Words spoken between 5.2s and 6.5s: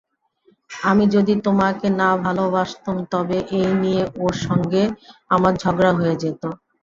আমার ঝগড়া হয়ে যেত।